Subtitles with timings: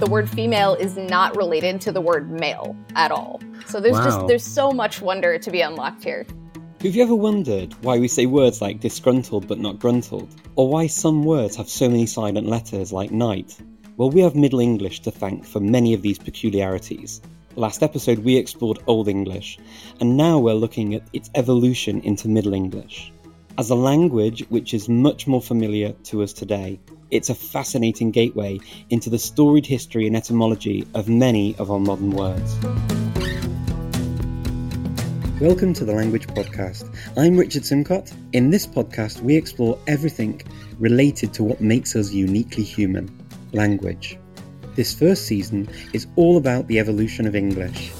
[0.00, 3.40] the word female is not related to the word male at all.
[3.66, 4.04] So there's Wow.
[4.04, 6.26] just there's so much wonder to be unlocked here.
[6.82, 10.28] Have you ever wondered why we say words like disgruntled but not gruntled?
[10.56, 13.58] Or why some words have so many silent letters like night?
[13.98, 17.20] Well, we have Middle English to thank for many of these peculiarities.
[17.56, 19.58] Last episode we explored Old English,
[20.00, 23.12] and now we're looking at its evolution into Middle English.
[23.58, 26.80] As a language which is much more familiar to us today,
[27.10, 28.58] it's a fascinating gateway
[28.90, 32.56] into the storied history and etymology of many of our modern words.
[35.40, 36.94] Welcome to the Language Podcast.
[37.16, 38.14] I'm Richard Simcott.
[38.32, 40.40] In this podcast, we explore everything
[40.78, 43.10] related to what makes us uniquely human
[43.52, 44.18] language.
[44.76, 47.90] This first season is all about the evolution of English.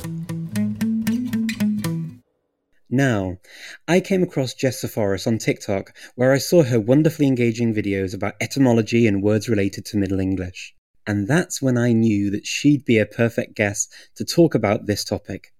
[2.93, 3.39] Now,
[3.87, 8.35] I came across Jess Zafarris on TikTok where I saw her wonderfully engaging videos about
[8.41, 10.75] etymology and words related to Middle English.
[11.07, 15.05] And that's when I knew that she'd be a perfect guest to talk about this
[15.05, 15.53] topic.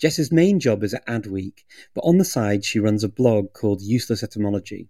[0.00, 1.60] Jess's main job is at Adweek,
[1.94, 4.88] but on the side she runs a blog called Useless Etymology.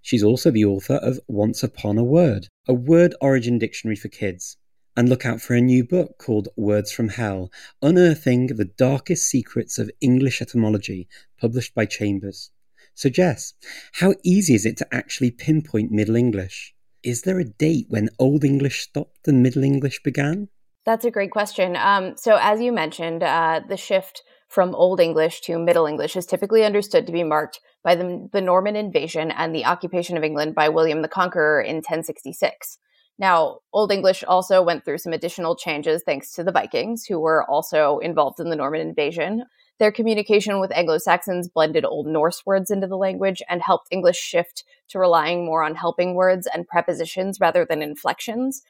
[0.00, 4.56] She's also the author of Once Upon a Word, a word origin dictionary for kids.
[4.96, 7.50] And look out for a new book called Words from Hell,
[7.82, 11.08] unearthing the darkest secrets of English etymology,
[11.40, 12.50] published by Chambers.
[12.94, 13.54] So, Jess,
[13.94, 16.74] how easy is it to actually pinpoint Middle English?
[17.02, 20.48] Is there a date when Old English stopped and Middle English began?
[20.86, 21.76] That's a great question.
[21.76, 26.24] Um, so, as you mentioned, uh, the shift from Old English to Middle English is
[26.24, 30.54] typically understood to be marked by the, the Norman invasion and the occupation of England
[30.54, 32.78] by William the Conqueror in 1066.
[33.18, 37.48] Now, Old English also went through some additional changes thanks to the Vikings, who were
[37.48, 39.44] also involved in the Norman invasion.
[39.78, 44.18] Their communication with Anglo Saxons blended Old Norse words into the language and helped English
[44.18, 48.62] shift to relying more on helping words and prepositions rather than inflections.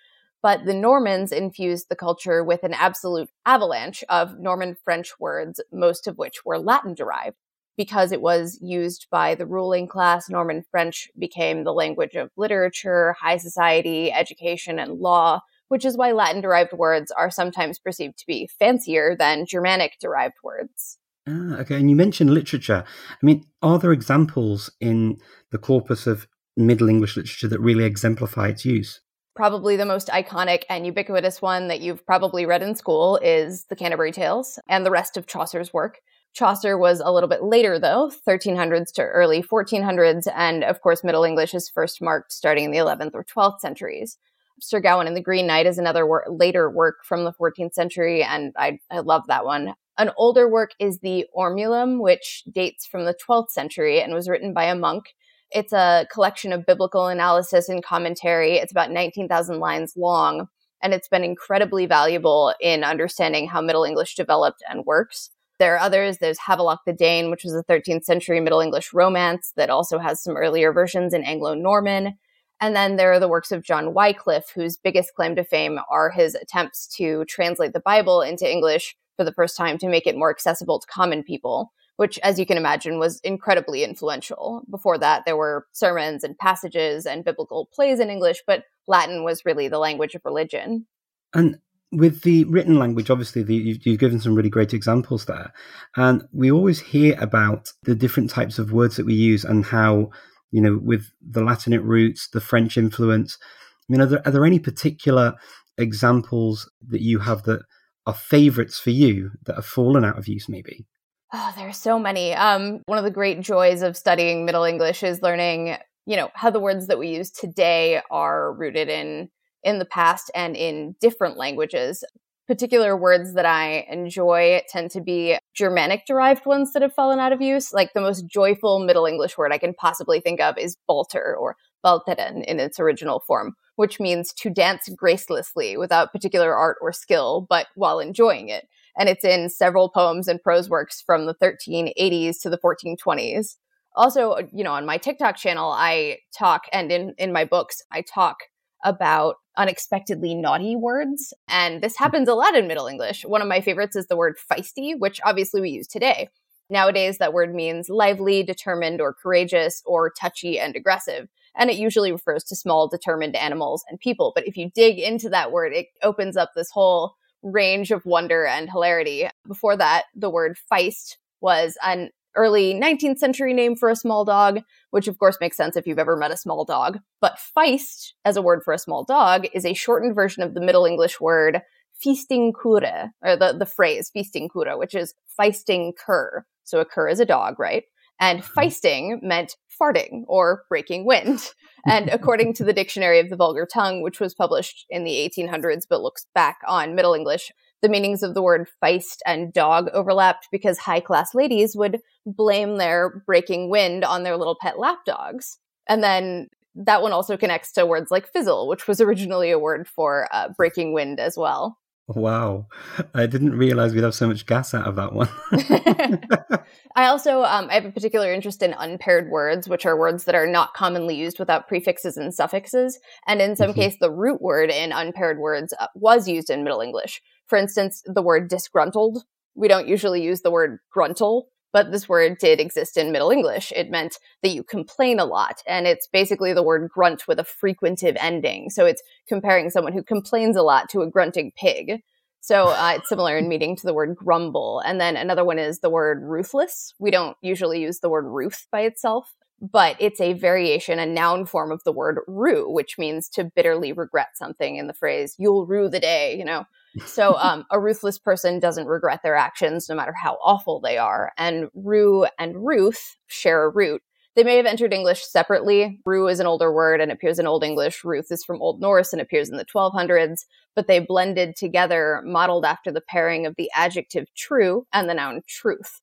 [0.42, 6.06] But the Normans infused the culture with an absolute avalanche of Norman French words, most
[6.06, 7.36] of which were Latin derived.
[7.76, 13.16] Because it was used by the ruling class, Norman French became the language of literature,
[13.20, 18.26] high society, education, and law, which is why Latin derived words are sometimes perceived to
[18.26, 20.98] be fancier than Germanic derived words.
[21.26, 21.76] Ah, okay.
[21.76, 22.84] And you mentioned literature.
[23.10, 25.18] I mean, are there examples in
[25.50, 29.00] the corpus of Middle English literature that really exemplify its use?
[29.34, 33.74] Probably the most iconic and ubiquitous one that you've probably read in school is the
[33.74, 35.98] Canterbury Tales and the rest of Chaucer's work.
[36.34, 41.22] Chaucer was a little bit later, though, 1300s to early 1400s, and of course, Middle
[41.22, 44.18] English is first marked starting in the 11th or 12th centuries.
[44.60, 48.24] Sir Gawain and the Green Knight is another wor- later work from the 14th century,
[48.24, 49.74] and I, I love that one.
[49.96, 54.52] An older work is the Ormulum, which dates from the 12th century and was written
[54.52, 55.14] by a monk.
[55.52, 58.56] It's a collection of biblical analysis and commentary.
[58.56, 60.48] It's about 19,000 lines long,
[60.82, 65.30] and it's been incredibly valuable in understanding how Middle English developed and works.
[65.58, 66.18] There are others.
[66.18, 70.22] There's Havelok the Dane, which was a 13th century Middle English romance that also has
[70.22, 72.18] some earlier versions in Anglo Norman.
[72.60, 76.10] And then there are the works of John Wycliffe, whose biggest claim to fame are
[76.10, 80.16] his attempts to translate the Bible into English for the first time to make it
[80.16, 84.64] more accessible to common people, which, as you can imagine, was incredibly influential.
[84.70, 89.44] Before that, there were sermons and passages and biblical plays in English, but Latin was
[89.44, 90.86] really the language of religion.
[91.32, 91.58] And
[91.96, 95.52] with the written language, obviously, the, you've, you've given some really great examples there.
[95.96, 100.10] And we always hear about the different types of words that we use and how,
[100.50, 103.38] you know, with the Latinate roots, the French influence.
[103.42, 105.34] I mean, are there, are there any particular
[105.78, 107.62] examples that you have that
[108.06, 110.86] are favorites for you that have fallen out of use, maybe?
[111.32, 112.32] Oh, there are so many.
[112.32, 115.76] Um, one of the great joys of studying Middle English is learning,
[116.06, 119.30] you know, how the words that we use today are rooted in
[119.64, 122.04] in the past and in different languages.
[122.46, 127.32] Particular words that I enjoy tend to be Germanic derived ones that have fallen out
[127.32, 127.72] of use.
[127.72, 131.56] Like the most joyful Middle English word I can possibly think of is balter or
[131.84, 137.46] balteren in its original form, which means to dance gracelessly without particular art or skill,
[137.48, 138.68] but while enjoying it.
[138.96, 143.56] And it's in several poems and prose works from the 1380s to the 1420s.
[143.96, 148.02] Also, you know, on my TikTok channel, I talk, and in, in my books, I
[148.02, 148.36] talk
[148.84, 151.32] about unexpectedly naughty words.
[151.48, 153.24] And this happens a lot in Middle English.
[153.24, 156.28] One of my favorites is the word feisty, which obviously we use today.
[156.70, 161.28] Nowadays, that word means lively, determined, or courageous, or touchy and aggressive.
[161.56, 164.32] And it usually refers to small, determined animals and people.
[164.34, 168.46] But if you dig into that word, it opens up this whole range of wonder
[168.46, 169.28] and hilarity.
[169.46, 174.60] Before that, the word feist was an early 19th century name for a small dog,
[174.90, 176.98] which of course makes sense if you've ever met a small dog.
[177.20, 180.60] But feist, as a word for a small dog, is a shortened version of the
[180.60, 181.62] Middle English word
[181.94, 186.44] feasting kure, or the, the phrase feasting kure, which is feisting cur.
[186.64, 187.84] So a cur is a dog, right?
[188.20, 188.58] And mm-hmm.
[188.58, 191.40] feisting meant farting or breaking wind.
[191.86, 195.82] And according to the Dictionary of the Vulgar Tongue, which was published in the 1800s
[195.86, 197.52] but looks back on Middle English,
[197.84, 202.78] the meanings of the word feist and dog overlapped because high class ladies would blame
[202.78, 205.58] their breaking wind on their little pet lap dogs.
[205.86, 209.86] And then that one also connects to words like fizzle, which was originally a word
[209.86, 211.76] for uh, breaking wind as well.
[212.06, 212.66] Wow.
[213.14, 215.28] I didn't realize we'd have so much gas out of that one.
[216.96, 220.34] I also um, I have a particular interest in unpaired words, which are words that
[220.34, 222.98] are not commonly used without prefixes and suffixes.
[223.26, 223.80] And in some mm-hmm.
[223.80, 227.22] case, the root word in unpaired words uh, was used in Middle English.
[227.46, 229.24] For instance, the word disgruntled.
[229.54, 233.72] We don't usually use the word gruntle but this word did exist in Middle English.
[233.74, 237.44] It meant that you complain a lot, and it's basically the word grunt with a
[237.44, 238.70] frequentive ending.
[238.70, 242.00] So it's comparing someone who complains a lot to a grunting pig.
[242.40, 244.82] So uh, it's similar in meaning to the word grumble.
[244.86, 246.94] And then another one is the word ruthless.
[247.00, 251.44] We don't usually use the word ruth by itself, but it's a variation, a noun
[251.44, 255.66] form of the word rue, which means to bitterly regret something in the phrase, you'll
[255.66, 256.66] rue the day, you know.
[257.06, 261.32] So um, a ruthless person doesn't regret their actions no matter how awful they are.
[261.36, 264.02] And rue and ruth share a root.
[264.36, 266.00] They may have entered English separately.
[266.04, 268.04] Rue is an older word and appears in Old English.
[268.04, 270.40] Ruth is from Old Norse and appears in the 1200s,
[270.74, 275.42] but they blended together, modeled after the pairing of the adjective true and the noun
[275.46, 276.00] truth.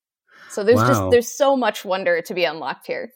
[0.50, 0.88] So there's wow.
[0.88, 3.12] just there's so much wonder to be unlocked here.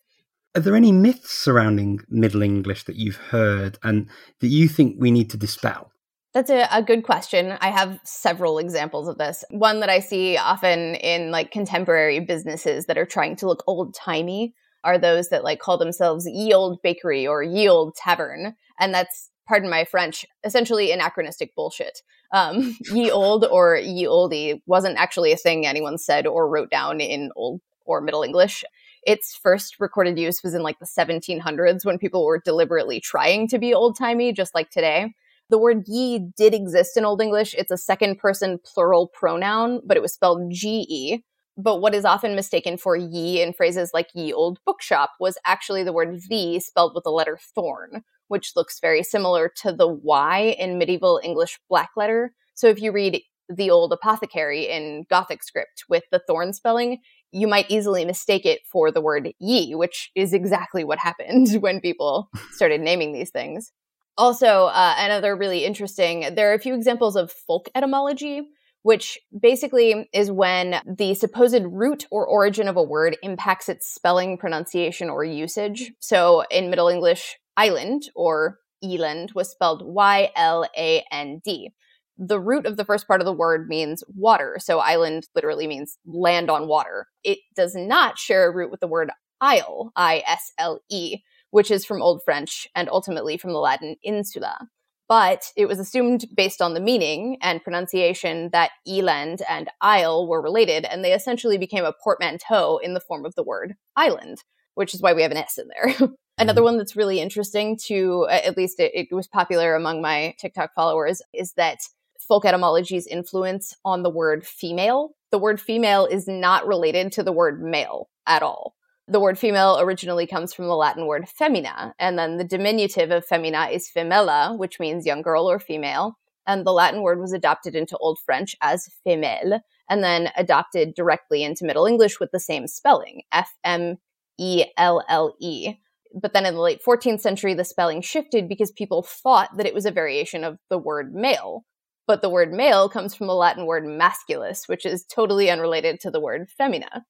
[0.53, 5.11] Are there any myths surrounding Middle English that you've heard and that you think we
[5.11, 5.91] need to dispel?
[6.35, 7.53] That's a, a, good question.
[7.61, 9.45] I have several examples of this.
[9.51, 13.93] One that I see often in like contemporary businesses that are trying to look old
[13.93, 14.53] timey
[14.83, 18.53] are those that like call themselves ye old bakery or ye old tavern.
[18.77, 22.01] And that's, pardon my French, essentially anachronistic bullshit.
[22.33, 26.99] Um, ye old or ye oldie wasn't actually a thing anyone said or wrote down
[26.99, 28.65] in old or middle English.
[29.03, 33.57] Its first recorded use was in like the 1700s when people were deliberately trying to
[33.57, 35.13] be old timey, just like today.
[35.49, 37.53] The word ye did exist in Old English.
[37.55, 41.23] It's a second person plural pronoun, but it was spelled G-E.
[41.57, 45.83] But what is often mistaken for ye in phrases like ye old bookshop was actually
[45.83, 50.55] the word the spelled with the letter thorn, which looks very similar to the Y
[50.59, 52.33] in medieval English black letter.
[52.55, 56.99] So if you read the old apothecary in Gothic script with the thorn spelling,
[57.31, 61.79] you might easily mistake it for the word ye, which is exactly what happened when
[61.79, 63.71] people started naming these things.
[64.17, 68.43] Also, uh, another really interesting, there are a few examples of folk etymology,
[68.83, 74.37] which basically is when the supposed root or origin of a word impacts its spelling,
[74.37, 75.91] pronunciation, or usage.
[75.99, 81.71] So in Middle English, island or eland was spelled Y L A N D.
[82.17, 84.57] The root of the first part of the word means water.
[84.59, 87.07] So island literally means land on water.
[87.23, 89.09] It does not share a root with the word
[89.41, 91.17] isle, I S L E,
[91.51, 94.67] which is from Old French and ultimately from the Latin insula.
[95.07, 100.41] But it was assumed based on the meaning and pronunciation that eland and isle were
[100.41, 104.43] related, and they essentially became a portmanteau in the form of the word island,
[104.73, 106.09] which is why we have an S in there.
[106.37, 106.65] Another mm-hmm.
[106.65, 111.21] one that's really interesting to, at least it, it was popular among my TikTok followers,
[111.33, 111.79] is that
[112.27, 115.11] folk etymology's influence on the word female.
[115.31, 118.75] The word female is not related to the word male at all.
[119.07, 123.23] The word female originally comes from the Latin word femina, and then the diminutive of
[123.23, 126.17] femina is femella, which means young girl or female.
[126.47, 129.59] And the Latin word was adopted into Old French as femelle,
[129.89, 133.97] and then adopted directly into Middle English with the same spelling, F M
[134.39, 135.75] E L L E.
[136.19, 139.73] But then in the late 14th century, the spelling shifted because people thought that it
[139.75, 141.63] was a variation of the word male.
[142.07, 146.11] But the word male comes from the Latin word masculus, which is totally unrelated to
[146.11, 147.05] the word femina.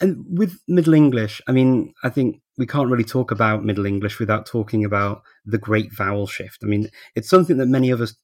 [0.00, 4.18] And with Middle English, I mean, I think we can't really talk about Middle English
[4.18, 6.58] without talking about the great vowel shift.
[6.62, 8.14] I mean, it's something that many of us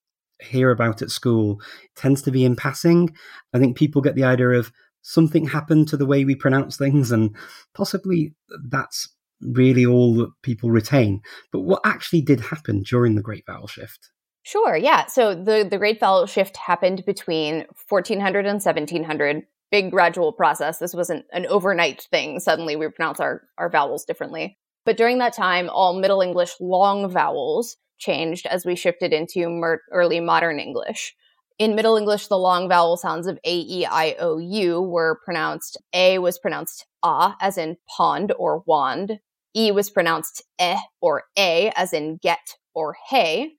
[0.41, 1.61] hear about at school.
[1.85, 3.15] It tends to be in passing.
[3.55, 4.73] I think people get the idea of
[5.03, 7.35] something happened to the way we pronounce things, and
[7.75, 8.35] possibly
[8.69, 9.09] that's
[9.41, 11.21] really all that people retain.
[11.53, 14.11] But what actually did happen during the Great Vowel Shift?
[14.43, 15.07] Sure, yeah.
[15.07, 20.79] So the, the Great Vowel Shift happened between 1400 and 1700 big gradual process.
[20.79, 22.41] This wasn't an overnight thing.
[22.41, 24.59] Suddenly we pronounce our, our vowels differently.
[24.85, 29.83] But during that time, all Middle English long vowels changed as we shifted into mer-
[29.93, 31.15] early modern English.
[31.59, 35.77] In Middle English, the long vowel sounds of A, E, I, O, U were pronounced,
[35.93, 39.19] A was pronounced A, as in pond or wand.
[39.55, 42.39] E was pronounced eh or A, as in get
[42.75, 43.53] or hay.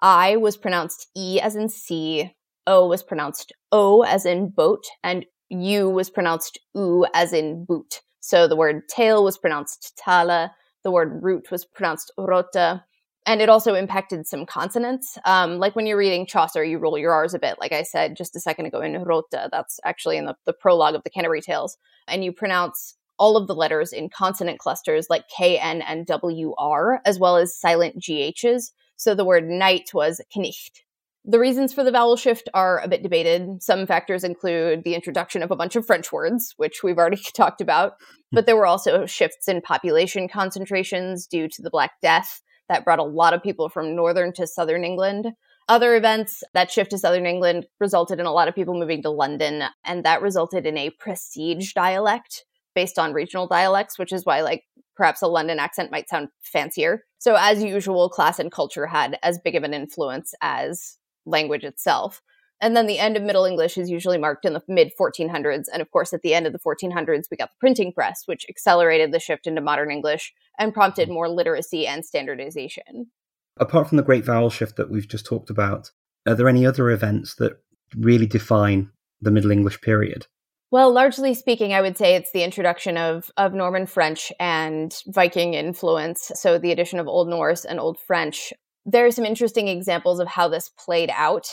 [0.00, 2.32] I was pronounced E, as in see.
[2.66, 8.02] O was pronounced O as in boat, and U was pronounced U as in boot.
[8.20, 10.52] So the word tail was pronounced tala,
[10.84, 12.84] the word root was pronounced rota,
[13.26, 15.18] and it also impacted some consonants.
[15.24, 18.16] Um, like when you're reading Chaucer, you roll your R's a bit, like I said
[18.16, 19.48] just a second ago in Rota.
[19.52, 21.76] That's actually in the, the prologue of the Canterbury Tales.
[22.06, 26.54] And you pronounce all of the letters in consonant clusters like K, N, and W,
[26.56, 28.72] R, as well as silent GHs.
[28.96, 30.82] So the word night was knicht.
[31.30, 33.62] The reasons for the vowel shift are a bit debated.
[33.62, 37.60] Some factors include the introduction of a bunch of French words, which we've already talked
[37.60, 38.36] about, hmm.
[38.36, 42.98] but there were also shifts in population concentrations due to the Black Death that brought
[42.98, 45.26] a lot of people from northern to southern England.
[45.68, 49.10] Other events that shift to southern England resulted in a lot of people moving to
[49.10, 54.40] London, and that resulted in a prestige dialect based on regional dialects, which is why,
[54.40, 54.62] like,
[54.96, 57.02] perhaps a London accent might sound fancier.
[57.18, 60.96] So, as usual, class and culture had as big of an influence as
[61.28, 62.22] language itself.
[62.60, 65.66] And then the end of Middle English is usually marked in the mid 1400s.
[65.72, 68.46] And of course, at the end of the 1400s, we got the printing press, which
[68.48, 73.10] accelerated the shift into modern English and prompted more literacy and standardization.
[73.58, 75.92] Apart from the great vowel shift that we've just talked about,
[76.26, 77.60] are there any other events that
[77.96, 80.26] really define the Middle English period?
[80.70, 85.54] Well, largely speaking, I would say it's the introduction of, of Norman French and Viking
[85.54, 86.30] influence.
[86.34, 88.52] So the addition of Old Norse and Old French.
[88.90, 91.46] There are some interesting examples of how this played out.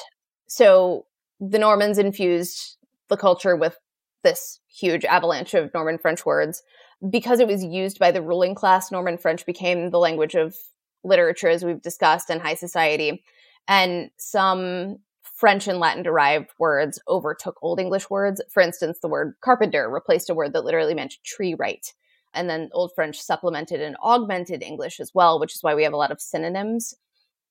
[0.48, 1.06] So
[1.42, 2.78] the Normans infused
[3.10, 3.78] the culture with
[4.24, 6.64] this huge avalanche of Norman French words.
[7.10, 10.56] Because it was used by the ruling class, Norman French became the language of
[11.04, 13.22] literature, as we've discussed, in high society.
[13.68, 18.42] And some French and Latin derived words overtook Old English words.
[18.50, 21.86] For instance, the word carpenter replaced a word that literally meant tree right.
[22.34, 25.94] And then Old French supplemented and augmented English as well, which is why we have
[25.94, 26.94] a lot of synonyms.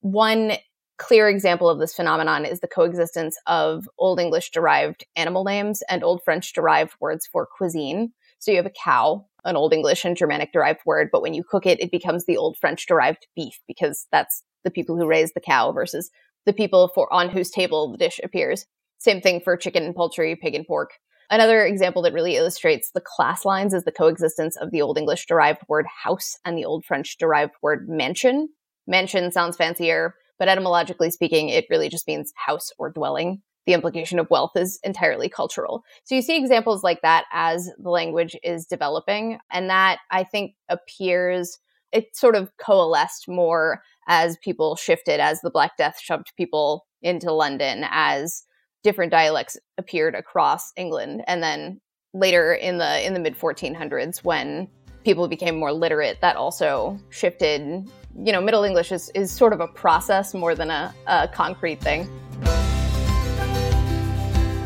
[0.05, 0.53] One
[0.99, 6.05] clear example of this phenomenon is the coexistence of Old English derived animal names and
[6.05, 8.13] Old French derived words for cuisine.
[8.39, 11.43] So you have a cow, an Old English and Germanic derived word, but when you
[11.43, 15.33] cook it, it becomes the Old French derived beef because that's the people who raise
[15.33, 16.11] the cow versus
[16.45, 18.67] the people for on whose table the dish appears.
[18.99, 20.91] Same thing for chicken and poultry, pig and pork.
[21.31, 25.25] Another example that really illustrates the class lines is the coexistence of the Old English
[25.25, 28.51] derived word house and the Old French derived word mansion.
[28.87, 33.43] Mansion sounds fancier, but etymologically speaking, it really just means house or dwelling.
[33.67, 35.85] The implication of wealth is entirely cultural.
[36.05, 39.39] So you see examples like that as the language is developing.
[39.51, 41.59] And that I think appears,
[41.91, 47.33] it sort of coalesced more as people shifted, as the Black Death shoved people into
[47.33, 48.45] London, as
[48.83, 51.23] different dialects appeared across England.
[51.27, 51.81] And then
[52.13, 54.69] later in the in the mid 1400s when
[55.05, 57.91] people became more literate that also shifted
[58.23, 61.81] you know, Middle English is, is sort of a process more than a, a concrete
[61.81, 62.09] thing.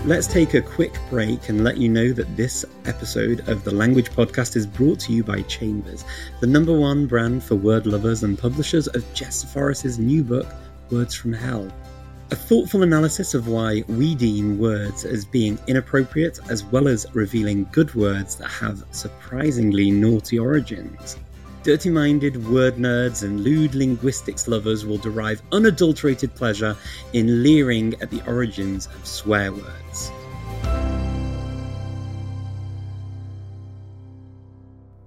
[0.04, 4.10] Let's take a quick break and let you know that this episode of the Language
[4.10, 6.04] Podcast is brought to you by Chambers,
[6.40, 10.46] the number one brand for word lovers and publishers of Jess Zafarris's new book,
[10.90, 11.70] Words from Hell.
[12.30, 17.68] A thoughtful analysis of why we deem words as being inappropriate, as well as revealing
[17.72, 21.16] good words that have surprisingly naughty origins.
[21.64, 26.76] Dirty minded word nerds and lewd linguistics lovers will derive unadulterated pleasure
[27.12, 30.12] in leering at the origins of swear words.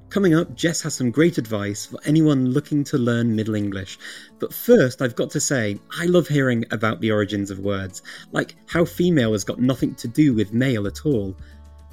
[0.10, 3.98] Coming up, Jess has some great advice for anyone looking to learn Middle English.
[4.40, 8.02] But first, I've got to say, I love hearing about the origins of words,
[8.34, 11.38] like how female has got nothing to do with male at all.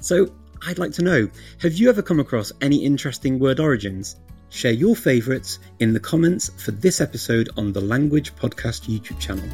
[0.01, 0.35] So,
[0.67, 4.17] I'd like to know have you ever come across any interesting word origins?
[4.49, 9.47] Share your favourites in the comments for this episode on the Language Podcast YouTube channel.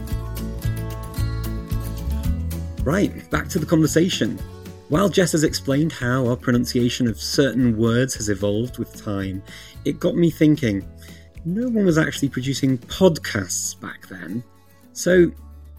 [2.83, 4.39] Right, back to the conversation.
[4.87, 9.43] While Jess has explained how our pronunciation of certain words has evolved with time,
[9.83, 10.87] it got me thinking
[11.43, 14.43] no one was actually producing podcasts back then.
[14.93, 15.31] So,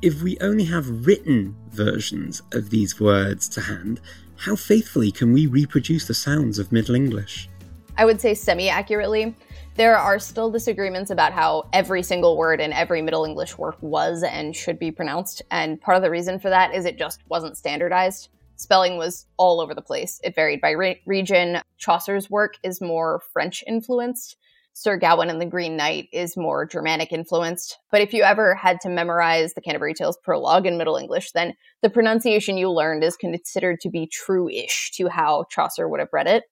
[0.02, 4.00] if we only have written versions of these words to hand,
[4.36, 7.48] how faithfully can we reproduce the sounds of Middle English?
[7.98, 9.34] I would say semi accurately.
[9.76, 14.22] There are still disagreements about how every single word in every Middle English work was
[14.22, 15.42] and should be pronounced.
[15.50, 18.28] And part of the reason for that is it just wasn't standardized.
[18.56, 20.20] Spelling was all over the place.
[20.24, 21.58] It varied by re- region.
[21.78, 24.36] Chaucer's work is more French influenced.
[24.72, 27.78] Sir Gawain and the Green Knight is more Germanic influenced.
[27.90, 31.54] But if you ever had to memorize the Canterbury Tales prologue in Middle English, then
[31.80, 36.12] the pronunciation you learned is considered to be true ish to how Chaucer would have
[36.12, 36.44] read it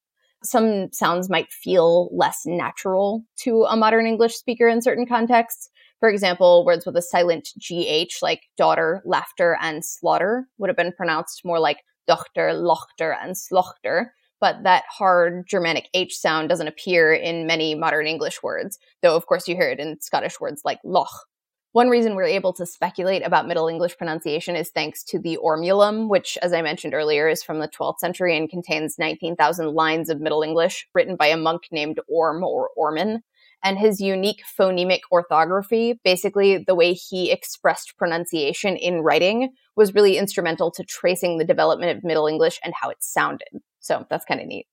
[0.44, 5.70] some sounds might feel less natural to a modern English speaker in certain contexts.
[6.00, 10.92] For example, words with a silent GH like daughter, laughter, and slaughter would have been
[10.92, 14.06] pronounced more like dochter, lochter, and slochter.
[14.40, 19.26] But that hard Germanic H sound doesn't appear in many modern English words, though of
[19.26, 21.26] course you hear it in Scottish words like loch.
[21.75, 26.09] One reason we're able to speculate about Middle English pronunciation is thanks to the Ormulum,
[26.09, 30.21] which, as I mentioned earlier, is from the 12th century and contains 19,000 lines of
[30.21, 33.23] Middle English written by a monk named Orm or Ormin
[33.64, 40.16] and his unique phonemic orthography, basically the way he expressed pronunciation in writing, was really
[40.16, 43.49] instrumental to tracing the development of Middle English and how it sounded.
[43.81, 44.69] So that's kind of neat.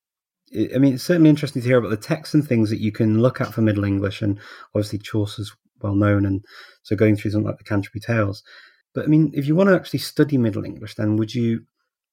[0.54, 3.24] I mean, it's certainly interesting to hear about the texts and things that you can
[3.24, 4.38] look at for Middle English, and
[4.76, 6.44] obviously Chaucer's well known, and
[6.84, 8.44] so going through something like the Canterbury Tales.
[8.94, 11.62] But I mean, if you want to actually study Middle English, then would you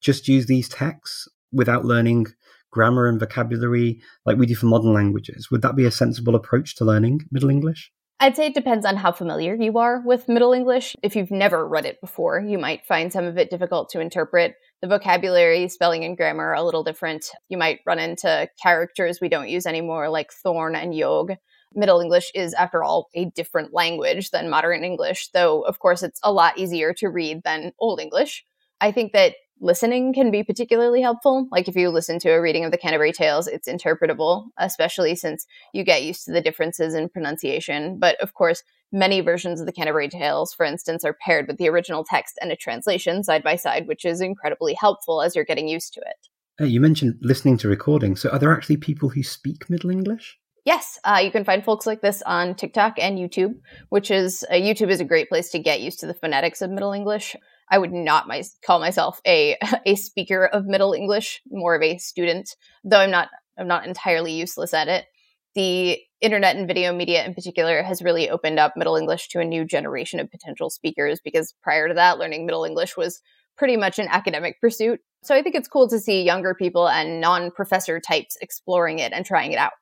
[0.00, 2.26] just use these texts without learning
[2.70, 5.50] grammar and vocabulary like we do for modern languages.
[5.50, 7.90] Would that be a sensible approach to learning Middle English?
[8.20, 10.96] I'd say it depends on how familiar you are with Middle English.
[11.04, 14.56] If you've never read it before, you might find some of it difficult to interpret.
[14.82, 17.30] The vocabulary, spelling, and grammar are a little different.
[17.48, 21.36] You might run into characters we don't use anymore, like thorn and yogh.
[21.74, 26.20] Middle English is, after all, a different language than modern English, though, of course, it's
[26.22, 28.44] a lot easier to read than Old English.
[28.80, 31.48] I think that listening can be particularly helpful.
[31.50, 35.46] Like if you listen to a reading of the Canterbury Tales, it's interpretable, especially since
[35.72, 37.98] you get used to the differences in pronunciation.
[37.98, 41.68] But of course, many versions of the Canterbury Tales, for instance, are paired with the
[41.68, 45.68] original text and a translation side by side, which is incredibly helpful as you're getting
[45.68, 46.28] used to it.
[46.58, 48.20] Hey, you mentioned listening to recordings.
[48.20, 50.38] So are there actually people who speak Middle English?
[50.68, 53.54] Yes, uh, you can find folks like this on TikTok and YouTube,
[53.88, 56.70] which is uh, YouTube is a great place to get used to the phonetics of
[56.70, 57.34] Middle English.
[57.70, 59.56] I would not my, call myself a
[59.86, 64.32] a speaker of Middle English, more of a student, though I'm not I'm not entirely
[64.32, 65.06] useless at it.
[65.54, 69.46] The internet and video media in particular has really opened up Middle English to a
[69.46, 73.22] new generation of potential speakers because prior to that, learning Middle English was
[73.56, 75.00] pretty much an academic pursuit.
[75.22, 79.14] So I think it's cool to see younger people and non professor types exploring it
[79.14, 79.72] and trying it out.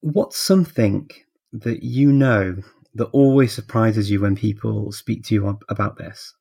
[0.00, 1.10] What's something
[1.52, 2.56] that you know
[2.94, 6.34] that always surprises you when people speak to you about this?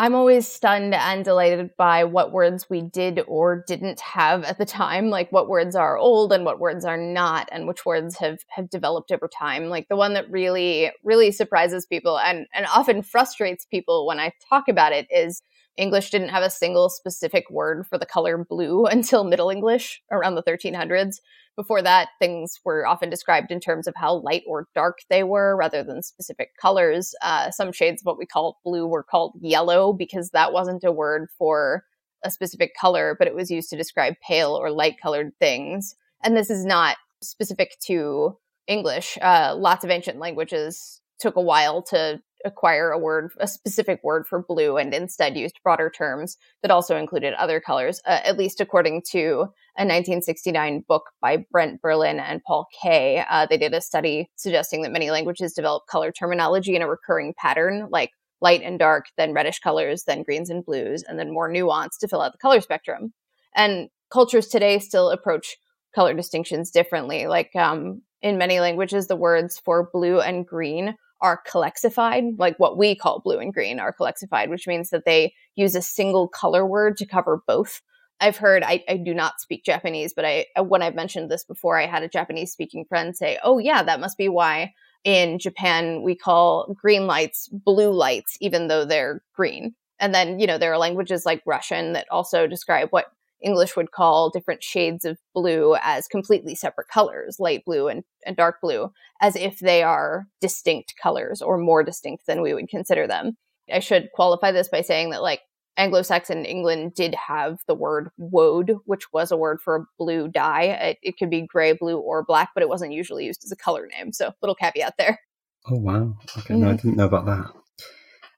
[0.00, 4.64] I'm always stunned and delighted by what words we did or didn't have at the
[4.64, 8.38] time, like what words are old and what words are not, and which words have
[8.50, 9.68] have developed over time.
[9.68, 14.32] Like the one that really, really surprises people and, and often frustrates people when I
[14.48, 15.42] talk about it is
[15.78, 20.34] English didn't have a single specific word for the color blue until Middle English around
[20.34, 21.16] the 1300s.
[21.56, 25.56] Before that, things were often described in terms of how light or dark they were
[25.56, 27.14] rather than specific colors.
[27.22, 30.92] Uh, some shades of what we call blue were called yellow because that wasn't a
[30.92, 31.84] word for
[32.24, 35.96] a specific color, but it was used to describe pale or light colored things.
[36.22, 38.36] And this is not specific to
[38.66, 39.18] English.
[39.20, 44.26] Uh, lots of ancient languages took a while to acquire a word, a specific word
[44.26, 48.60] for blue, and instead used broader terms that also included other colors, uh, at least
[48.60, 53.24] according to a 1969 book by Brent Berlin and Paul Kay.
[53.28, 57.34] Uh, they did a study suggesting that many languages develop color terminology in a recurring
[57.36, 61.50] pattern, like light and dark, then reddish colors, then greens and blues, and then more
[61.50, 63.12] nuance to fill out the color spectrum.
[63.54, 65.56] And cultures today still approach
[65.94, 67.26] color distinctions differently.
[67.26, 72.76] Like um, in many languages, the words for blue and green are colexified, like what
[72.78, 76.66] we call blue and green are colexified, which means that they use a single color
[76.66, 77.80] word to cover both.
[78.20, 81.44] I've heard, I, I do not speak Japanese, but I, uh, when I've mentioned this
[81.44, 84.72] before, I had a Japanese speaking friend say, oh, yeah, that must be why
[85.04, 89.74] in Japan we call green lights blue lights, even though they're green.
[90.00, 93.06] And then, you know, there are languages like Russian that also describe what
[93.42, 98.36] English would call different shades of blue as completely separate colors, light blue and, and
[98.36, 103.06] dark blue, as if they are distinct colors or more distinct than we would consider
[103.06, 103.36] them.
[103.72, 105.40] I should qualify this by saying that, like,
[105.76, 110.26] Anglo Saxon England did have the word woad, which was a word for a blue
[110.26, 110.64] dye.
[110.64, 113.56] It, it could be gray, blue, or black, but it wasn't usually used as a
[113.56, 114.12] color name.
[114.12, 115.20] So, little caveat there.
[115.66, 116.16] Oh, wow.
[116.38, 116.58] Okay, mm.
[116.58, 117.52] no, I didn't know about that.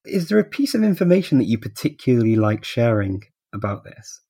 [0.04, 3.22] Is there a piece of information that you particularly like sharing
[3.54, 4.20] about this?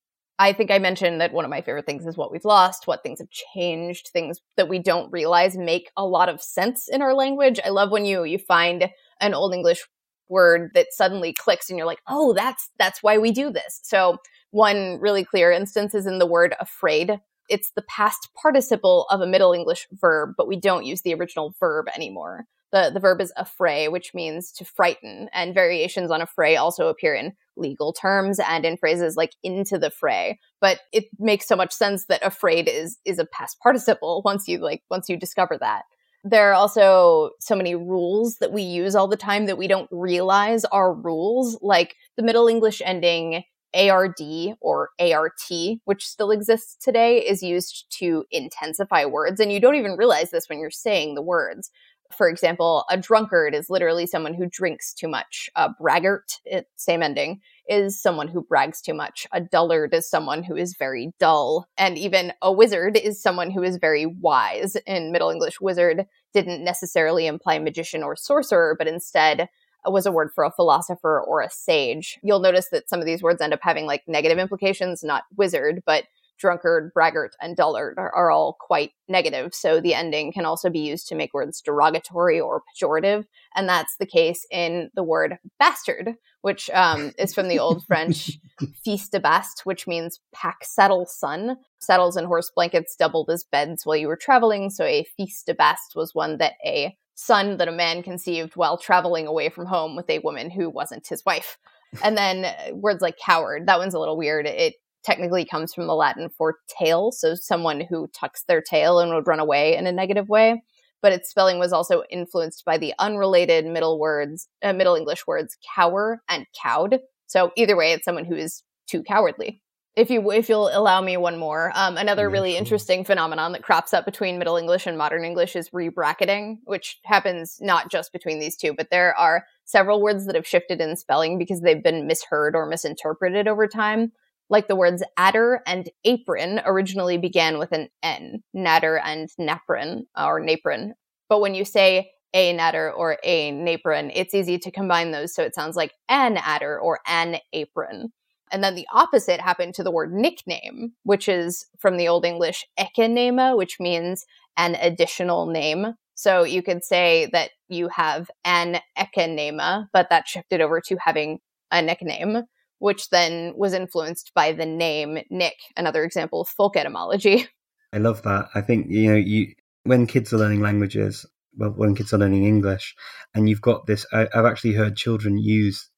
[0.41, 3.03] I think I mentioned that one of my favorite things is what we've lost, what
[3.03, 7.13] things have changed, things that we don't realize make a lot of sense in our
[7.13, 7.61] language.
[7.63, 8.89] I love when you you find
[9.21, 9.87] an old English
[10.31, 14.17] word that suddenly clicks and you're like, "Oh, that's that's why we do this." So,
[14.51, 17.21] one really clear instance is in the word afraid.
[17.51, 21.55] It's the past participle of a Middle English verb, but we don't use the original
[21.61, 22.47] verb anymore.
[22.73, 27.15] The, the verb is affray, which means to frighten, and variations on affray also appear
[27.15, 30.39] in legal terms and in phrases like into the fray.
[30.61, 34.59] But it makes so much sense that afraid is is a past participle once you
[34.59, 35.83] like once you discover that.
[36.23, 39.89] There are also so many rules that we use all the time that we don't
[39.91, 43.43] realize are rules, like the Middle English ending
[43.75, 44.21] ARD
[44.61, 45.41] or ART,
[45.85, 49.41] which still exists today, is used to intensify words.
[49.41, 51.71] And you don't even realize this when you're saying the words.
[52.17, 55.49] For example, a drunkard is literally someone who drinks too much.
[55.55, 59.27] A braggart, it, same ending, is someone who brags too much.
[59.33, 61.67] A dullard is someone who is very dull.
[61.79, 64.77] And even a wizard is someone who is very wise.
[64.87, 69.49] In Middle English, wizard didn't necessarily imply magician or sorcerer, but instead
[69.87, 72.19] uh, was a word for a philosopher or a sage.
[72.23, 75.83] You'll notice that some of these words end up having like negative implications, not wizard,
[75.87, 76.05] but
[76.41, 79.55] drunkard, braggart, and dullard are, are, all quite negative.
[79.55, 83.27] So the ending can also be used to make words derogatory or pejorative.
[83.55, 88.39] And that's the case in the word bastard, which um, is from the Old French
[88.83, 91.59] fils de bast, which means pack saddle son.
[91.79, 94.71] Saddles and horse blankets doubled as beds while you were traveling.
[94.71, 98.79] So a fils de bast was one that a son that a man conceived while
[98.79, 101.59] traveling away from home with a woman who wasn't his wife.
[102.03, 104.47] And then uh, words like coward, that one's a little weird.
[104.47, 109.13] It technically comes from the Latin for tail, so someone who tucks their tail and
[109.15, 110.63] would run away in a negative way.
[111.03, 115.57] But its spelling was also influenced by the unrelated Middle words, uh, Middle English words
[115.75, 117.01] cower and cowed.
[117.27, 119.63] So either way, it's someone who is too cowardly
[119.97, 122.59] if you if you'll allow me one more um, another yeah, really sure.
[122.59, 127.59] interesting phenomenon that crops up between middle english and modern english is rebracketing which happens
[127.61, 131.39] not just between these two but there are several words that have shifted in spelling
[131.39, 134.13] because they've been misheard or misinterpreted over time
[134.51, 140.41] like the words adder and apron originally began with an n natter and napron or
[140.41, 140.91] napron.
[141.29, 145.43] But when you say a natter or a napron it's easy to combine those so
[145.43, 148.13] it sounds like an adder or an apron.
[148.53, 152.67] And then the opposite happened to the word nickname, which is from the Old English
[152.79, 155.95] ekenema, which means an additional name.
[156.15, 161.39] So you could say that you have an ekenema, but that shifted over to having
[161.71, 162.43] a nickname,
[162.81, 167.47] which then was influenced by the name Nick, another example of folk etymology.
[167.93, 168.49] I love that.
[168.55, 172.45] I think, you know, you when kids are learning languages, well, when kids are learning
[172.45, 172.95] English,
[173.35, 175.89] and you've got this, I, I've actually heard children use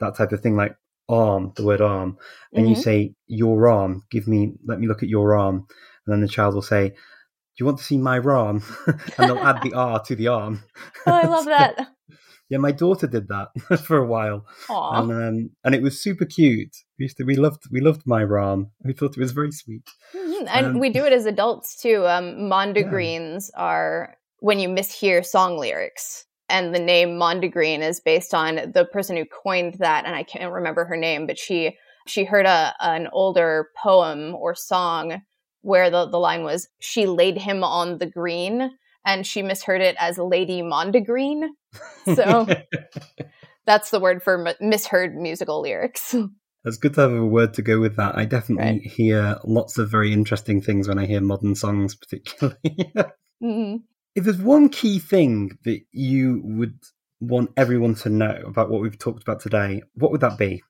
[0.00, 0.76] that type of thing like
[1.08, 2.18] arm, the word arm,
[2.52, 2.74] and mm-hmm.
[2.74, 5.66] you say your arm, give me, let me look at your arm,
[6.06, 6.94] and then the child will say, "Do
[7.58, 10.64] you want to see my arm?" and they'll add the R to the arm.
[11.06, 11.88] Oh, I love so, that.
[12.52, 13.48] Yeah, my daughter did that
[13.86, 14.98] for a while, Aww.
[14.98, 16.76] and um, and it was super cute.
[16.98, 18.72] We used to, we loved, we loved my ram.
[18.84, 20.46] We thought it was very sweet, mm-hmm.
[20.48, 22.06] and um, we do it as adults too.
[22.06, 23.62] Um, mondegreens yeah.
[23.62, 29.16] are when you mishear song lyrics and the name Mondegreen is based on the person
[29.16, 33.08] who coined that, and I can't remember her name, but she she heard a an
[33.14, 35.22] older poem or song
[35.62, 38.72] where the, the line was she laid him on the green
[39.06, 41.48] and she misheard it as lady mondegreen
[42.14, 42.46] so
[43.66, 46.14] that's the word for m- misheard musical lyrics
[46.64, 48.82] it's good to have a word to go with that i definitely right.
[48.82, 52.56] hear lots of very interesting things when i hear modern songs particularly
[53.42, 53.76] mm-hmm.
[54.14, 56.78] If there's one key thing that you would
[57.20, 60.62] want everyone to know about what we've talked about today, what would that be?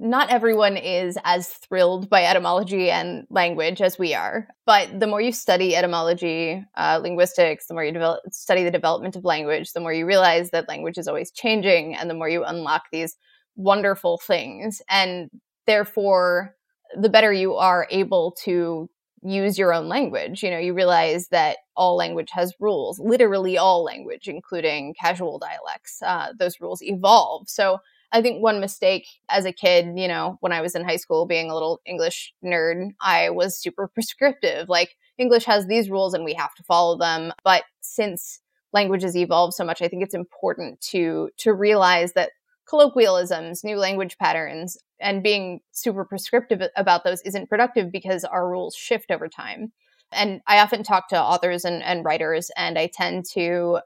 [0.00, 5.20] Not everyone is as thrilled by etymology and language as we are, but the more
[5.20, 9.80] you study etymology, uh, linguistics, the more you develop, study the development of language, the
[9.80, 13.16] more you realize that language is always changing, and the more you unlock these
[13.56, 14.80] wonderful things.
[14.88, 15.30] And
[15.66, 16.54] therefore,
[16.96, 18.88] the better you are able to
[19.24, 20.44] use your own language.
[20.44, 26.00] You know, you realize that all language has rules, literally all language, including casual dialects.
[26.06, 27.48] Uh, those rules evolve.
[27.48, 27.78] So
[28.12, 31.26] I think one mistake as a kid, you know, when I was in high school
[31.26, 34.68] being a little English nerd, I was super prescriptive.
[34.68, 37.32] Like, English has these rules and we have to follow them.
[37.44, 38.40] But since
[38.72, 42.30] languages evolve so much, I think it's important to to realize that
[42.68, 48.74] colloquialisms, new language patterns, and being super prescriptive about those isn't productive because our rules
[48.74, 49.72] shift over time.
[50.12, 53.80] And I often talk to authors and, and writers, and I tend to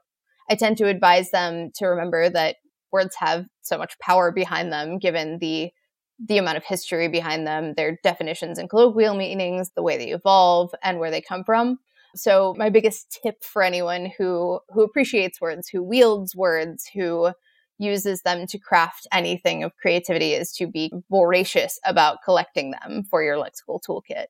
[0.49, 2.57] I tend to advise them to remember that
[2.93, 5.71] words have so much power behind them, given the
[6.25, 10.71] the amount of history behind them, their definitions and colloquial meanings, the way they evolve,
[10.83, 11.79] and where they come from.
[12.15, 17.31] So my biggest tip for anyone who who appreciates words, who wields words, who
[17.79, 23.23] uses them to craft anything of creativity is to be voracious about collecting them for
[23.23, 24.27] your lexical toolkit.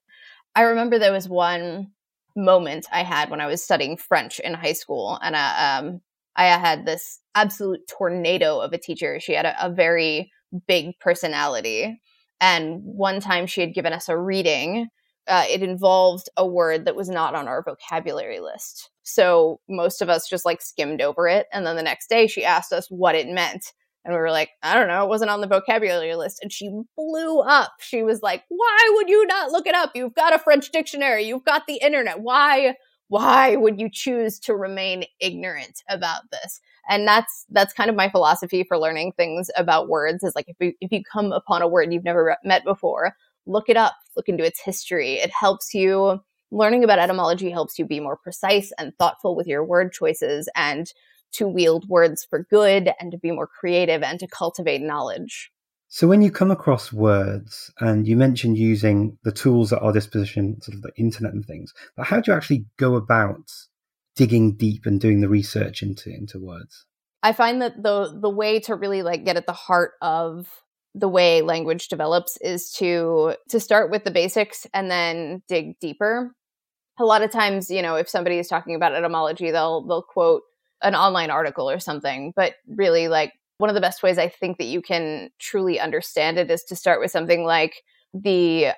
[0.55, 1.91] I remember there was one
[2.35, 6.01] moment I had when I was studying French in high school, and I, um,
[6.35, 9.19] I had this absolute tornado of a teacher.
[9.19, 10.31] She had a, a very
[10.67, 12.01] big personality.
[12.41, 14.89] And one time she had given us a reading
[15.27, 18.89] uh, it involved a word that was not on our vocabulary list.
[19.03, 21.47] So most of us just like skimmed over it.
[21.53, 23.73] And then the next day she asked us what it meant.
[24.05, 26.39] And we were like, I don't know, it wasn't on the vocabulary list.
[26.41, 27.71] And she blew up.
[27.79, 29.91] She was like, Why would you not look it up?
[29.95, 32.19] You've got a French dictionary, you've got the internet.
[32.19, 32.75] Why?
[33.13, 36.59] Why would you choose to remain ignorant about this?
[36.89, 40.57] And that's that's kind of my philosophy for learning things about words is like if
[40.59, 44.29] you if you come upon a word you've never met before, look it up, look
[44.29, 45.13] into its history.
[45.19, 46.21] It helps you
[46.51, 50.91] learning about etymology helps you be more precise and thoughtful with your word choices and
[51.33, 55.52] to wield words for good and to be more creative and to cultivate knowledge.
[55.95, 60.59] So, when you come across words, and you mentioned using the tools at our disposition,
[60.59, 63.51] sort of the internet and things, but how do you actually go about
[64.15, 66.87] digging deep and doing the research into into words?
[67.21, 70.47] I find that the the way to really like get at the heart of
[70.95, 76.33] the way language develops is to to start with the basics and then dig deeper.
[76.97, 80.41] A lot of times, you know, if somebody is talking about etymology, they'll they'll quote
[80.81, 84.57] an online article or something, but really like one of the best ways I think
[84.57, 87.81] that you can truly understand it is to start with something like
[88.13, 88.71] the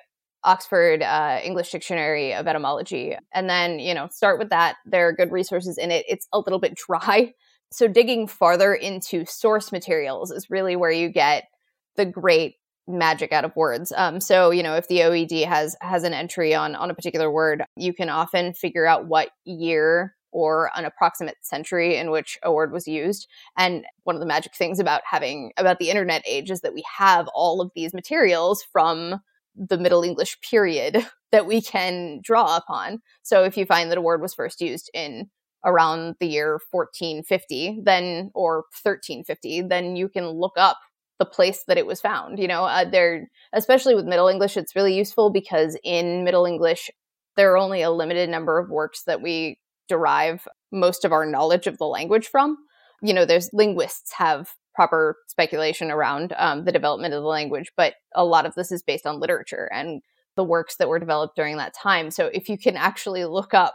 [0.44, 4.76] Oxford uh, English Dictionary of Etymology, and then you know start with that.
[4.86, 6.04] There are good resources in it.
[6.08, 7.32] It's a little bit dry,
[7.72, 11.48] so digging farther into source materials is really where you get
[11.96, 12.54] the great
[12.86, 13.92] magic out of words.
[13.96, 17.28] Um, so you know, if the OED has has an entry on on a particular
[17.28, 22.52] word, you can often figure out what year or an approximate century in which a
[22.52, 23.26] word was used.
[23.56, 26.84] And one of the magic things about having about the internet age is that we
[26.98, 29.22] have all of these materials from
[29.56, 33.00] the Middle English period that we can draw upon.
[33.22, 35.30] So if you find that a word was first used in
[35.64, 40.76] around the year 1450 then or 1350 then you can look up
[41.18, 42.38] the place that it was found.
[42.38, 46.90] You know, uh, there, especially with Middle English, it's really useful because in Middle English,
[47.36, 51.66] there are only a limited number of works that we derive most of our knowledge
[51.66, 52.56] of the language from.
[53.02, 57.94] You know, there's linguists have proper speculation around um, the development of the language, but
[58.14, 60.02] a lot of this is based on literature and
[60.36, 62.10] the works that were developed during that time.
[62.10, 63.74] So if you can actually look up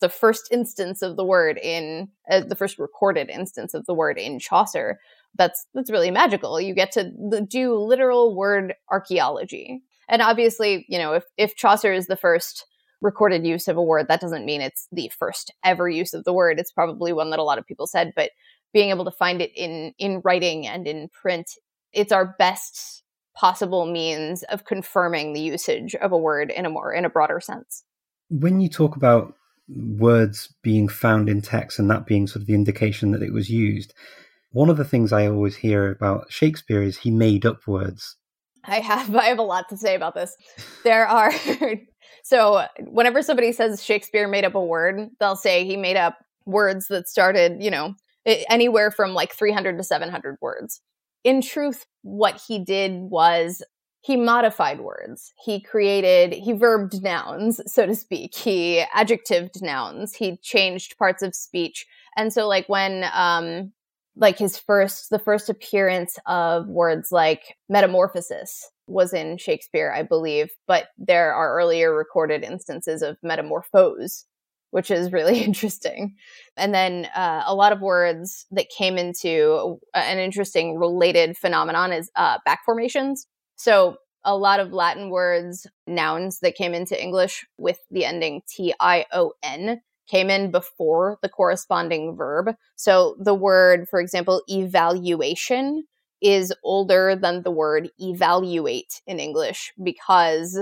[0.00, 4.18] the first instance of the word in uh, the first recorded instance of the word
[4.18, 4.98] in Chaucer,
[5.36, 6.60] that's that's really magical.
[6.60, 7.12] You get to
[7.48, 9.82] do literal word archaeology.
[10.08, 12.66] And obviously, you know, if if Chaucer is the first
[13.00, 16.32] recorded use of a word, that doesn't mean it's the first ever use of the
[16.32, 16.58] word.
[16.58, 18.30] It's probably one that a lot of people said, but
[18.72, 21.50] being able to find it in in writing and in print,
[21.92, 23.02] it's our best
[23.34, 27.40] possible means of confirming the usage of a word in a more in a broader
[27.40, 27.84] sense.
[28.28, 29.34] When you talk about
[29.68, 33.50] words being found in text and that being sort of the indication that it was
[33.50, 33.94] used,
[34.52, 38.16] one of the things I always hear about Shakespeare is he made up words.
[38.64, 40.36] I have I have a lot to say about this.
[40.84, 41.32] There are
[42.22, 46.88] so whenever somebody says Shakespeare made up a word, they'll say he made up words
[46.88, 47.94] that started, you know,
[48.26, 50.80] anywhere from like 300 to 700 words.
[51.24, 53.62] In truth, what he did was
[54.02, 55.32] he modified words.
[55.44, 58.34] He created, he verbed nouns, so to speak.
[58.34, 60.14] He adjectived nouns.
[60.14, 61.86] He changed parts of speech.
[62.16, 63.72] And so like when um
[64.16, 70.50] like his first the first appearance of words like metamorphosis was in Shakespeare, I believe,
[70.66, 74.26] but there are earlier recorded instances of metamorphose,
[74.70, 76.16] which is really interesting.
[76.56, 82.10] And then uh, a lot of words that came into an interesting related phenomenon is
[82.16, 83.26] uh, back formations.
[83.56, 88.74] So a lot of Latin words, nouns that came into English with the ending T
[88.78, 92.54] I O N came in before the corresponding verb.
[92.76, 95.84] So the word, for example, evaluation
[96.20, 100.58] is older than the word evaluate in English because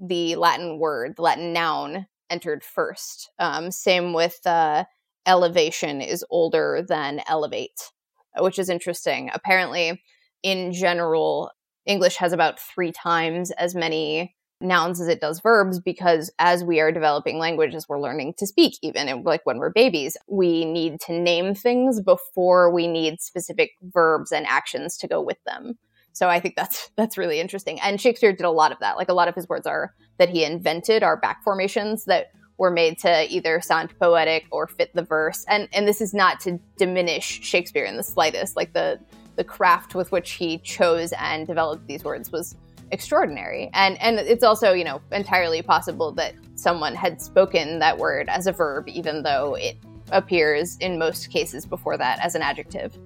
[0.00, 3.30] the Latin word, the Latin noun, entered first.
[3.38, 4.84] Um, same with uh,
[5.26, 7.90] elevation is older than elevate,
[8.38, 9.30] which is interesting.
[9.32, 10.02] Apparently,
[10.42, 11.50] in general,
[11.86, 16.80] English has about three times as many nouns as it does verbs because as we
[16.80, 21.00] are developing languages we're learning to speak even and like when we're babies we need
[21.00, 25.78] to name things before we need specific verbs and actions to go with them.
[26.12, 27.80] So i think that's that's really interesting.
[27.80, 28.96] And shakespeare did a lot of that.
[28.96, 32.72] Like a lot of his words are that he invented are back formations that were
[32.72, 35.44] made to either sound poetic or fit the verse.
[35.48, 38.56] And and this is not to diminish shakespeare in the slightest.
[38.56, 38.98] Like the
[39.36, 42.56] the craft with which he chose and developed these words was
[42.90, 43.70] extraordinary.
[43.72, 48.46] And and it's also, you know, entirely possible that someone had spoken that word as
[48.46, 49.76] a verb even though it
[50.10, 52.96] appears in most cases before that as an adjective.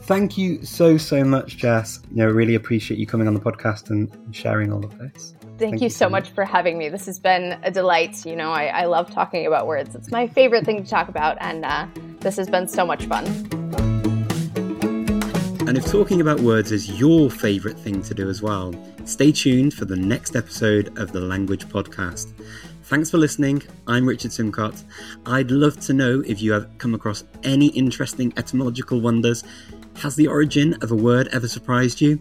[0.00, 2.00] Thank you so so much, Jess.
[2.10, 5.34] You know, really appreciate you coming on the podcast and sharing all of this.
[5.42, 6.90] Thank, Thank you, you, so much for having me.
[6.90, 8.26] This has been a delight.
[8.26, 9.94] You know, I, I love talking about words.
[9.94, 11.86] It's my favorite thing to talk about, and uh,
[12.20, 13.24] this has been so much fun.
[15.66, 18.72] And if talking about words is your favourite thing to do as well,
[19.06, 22.32] stay tuned for the next episode of the Language Podcast.
[22.84, 23.62] Thanks for listening.
[23.86, 24.82] I'm Richard Simcott.
[25.26, 29.44] I'd love to know if you have come across any interesting etymological wonders.
[29.98, 32.20] Has the origin of a word ever surprised you?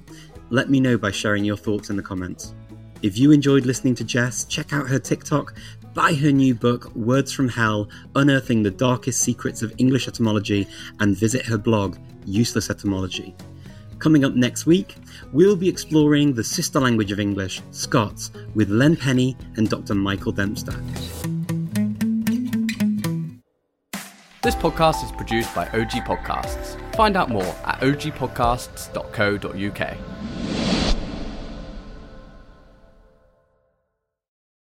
[0.52, 2.54] Let me know by sharing your thoughts in the comments.
[3.02, 5.56] If you enjoyed listening to Jess, check out her TikTok,
[5.96, 10.68] buy her new book, Words from Hell Unearthing the Darkest Secrets of English Etymology,
[11.00, 13.36] and visit her blog, Useless Etymology.
[13.98, 14.96] Coming up next week,
[15.34, 19.96] we'll be exploring the sister language of English, Scots, with Len Pennie and Dr.
[19.96, 20.80] Michael Dempster.
[24.42, 26.78] This podcast is produced by OG Podcasts.
[26.96, 30.65] Find out more at ogpodcasts.co.uk.